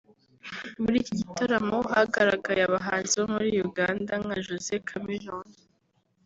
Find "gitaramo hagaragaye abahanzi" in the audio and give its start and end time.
1.19-3.13